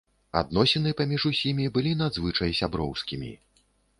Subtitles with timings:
[0.39, 3.31] Адносіны паміж усімі былі надзвычай сяброўскімі.